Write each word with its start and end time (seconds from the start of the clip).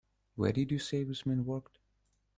Where 0.33 0.51
did 0.51 0.71
you 0.71 0.79
say 0.79 1.03
this 1.03 1.27
man 1.27 1.45
worked? 1.45 1.77